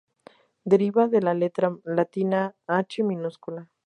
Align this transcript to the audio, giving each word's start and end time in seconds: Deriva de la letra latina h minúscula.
Deriva 0.73 1.05
de 1.11 1.21
la 1.25 1.35
letra 1.35 1.69
latina 1.99 2.39
h 2.79 3.03
minúscula. 3.03 3.67